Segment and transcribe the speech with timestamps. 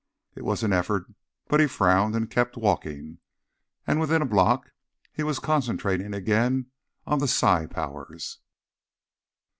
[0.33, 1.13] It was an effort,
[1.47, 3.19] but he frowned and kept walking,
[3.85, 4.71] and within a block
[5.13, 6.71] he was concentrating again
[7.05, 8.39] on the psi powers.